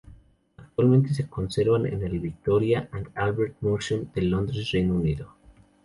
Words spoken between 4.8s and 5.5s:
Unido.